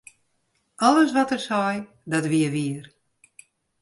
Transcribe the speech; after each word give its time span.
Alles 0.77 1.11
wat 1.11 1.31
er 1.35 1.39
sei, 1.49 1.75
dat 2.11 2.25
wie 2.31 2.49
wier. 2.55 2.83